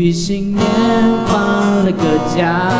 [0.00, 0.64] 于新年
[1.26, 1.36] 放
[1.84, 2.02] 了个
[2.34, 2.70] 假，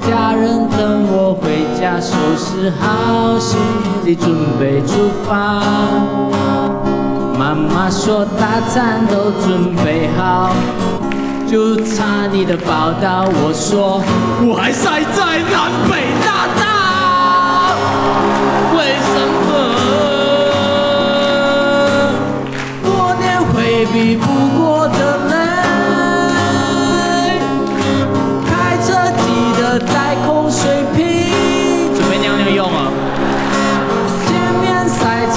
[0.00, 3.60] 家人等我回家，收拾好行
[4.02, 5.60] 李准备出发。
[7.38, 10.52] 妈妈说大餐都准备好，
[11.46, 13.28] 就差你的报道。
[13.28, 14.00] 我说
[14.48, 16.48] 我还晒在南北大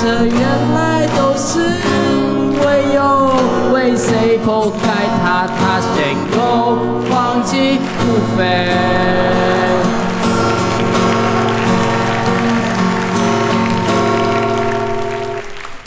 [0.10, 1.60] 原来都是
[2.66, 2.66] 为
[2.96, 3.00] 有
[3.74, 6.78] 为谁破开它，它先够
[7.12, 8.02] 忘记不
[8.36, 8.40] 飞。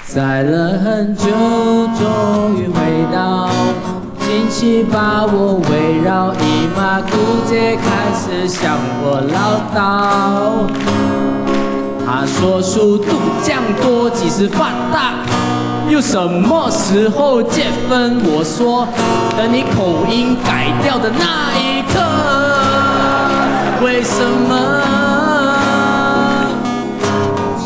[0.04, 1.24] 塞了很久，
[1.98, 3.48] 终于回到，
[4.20, 7.16] 亲戚把我围绕，姨妈姑
[7.48, 9.80] 姐开始向我唠叨。
[12.12, 13.06] 他说速度
[13.40, 15.12] 降多几十放大，
[15.88, 18.20] 又什么时候见分？
[18.24, 18.84] 我说
[19.38, 22.00] 等你口音改掉的那一刻。
[23.84, 24.50] 为什么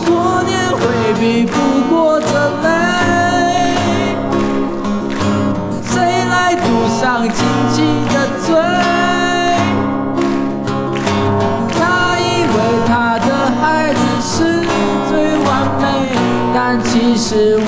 [0.05, 0.78] 过年回
[1.19, 1.56] 避不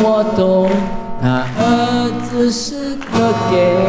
[0.02, 0.70] 我懂，
[1.22, 3.88] 他儿子是个 gay。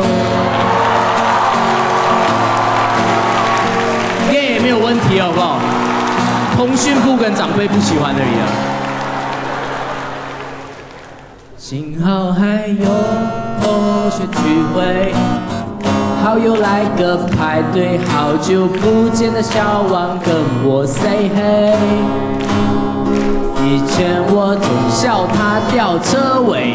[4.32, 5.60] gay 也没有问题，好不好？
[6.56, 8.46] 通讯部跟长辈不喜欢而已啊。
[11.56, 12.86] 幸好还有
[13.62, 15.14] 同学聚会。
[16.24, 20.34] 好友来个排队，好久不见的小王跟
[20.64, 22.47] 我 say hey。
[25.08, 26.74] 叫他吊车尾，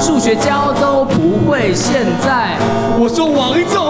[0.00, 2.56] 数学教都不会，现在。
[2.98, 3.89] 我说王总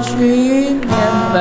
[0.00, 0.88] 去缅
[1.32, 1.38] 北。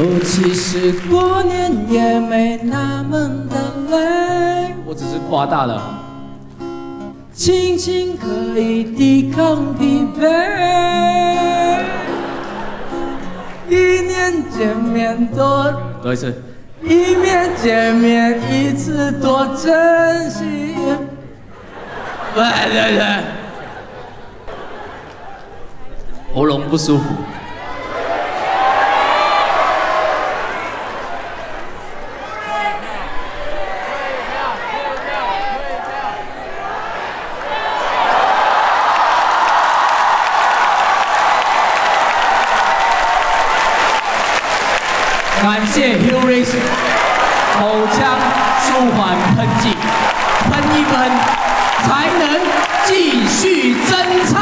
[0.24, 3.18] 其实过年也没那么
[3.50, 3.54] 的
[3.90, 6.04] 累，我只是夸大了。
[7.32, 10.22] 亲情可以抵抗疲惫，
[13.68, 16.32] 一年见面多，多一次，
[16.82, 20.57] 一面见面一次多珍惜。
[22.34, 23.02] 对对对，
[26.34, 27.04] 喉咙不舒服。
[45.40, 46.52] 感谢 Huris
[47.58, 47.98] 口腔
[48.62, 49.76] 舒缓喷剂，
[50.50, 50.92] 喷一喷
[51.84, 52.22] 才能
[52.84, 53.90] 继续真
[54.26, 54.34] 唱。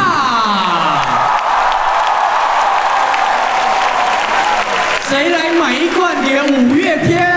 [5.09, 7.35] 谁来买一罐给五月天？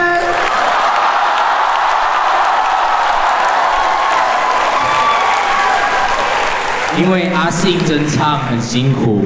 [6.97, 9.23] 因为阿信真唱很辛苦。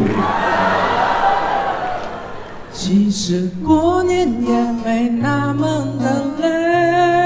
[2.72, 4.54] 其实过年也
[4.86, 6.06] 没那么的
[6.40, 7.23] 累，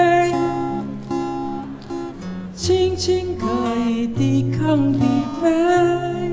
[2.97, 3.45] 情可
[3.79, 4.99] 以抵抗疲
[5.39, 6.31] 惫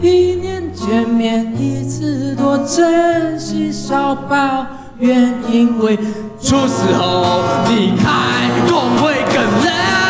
[0.00, 4.66] 一年见面一次多珍惜少抱
[4.98, 5.96] 怨因为
[6.40, 10.01] 出事后离开都会更累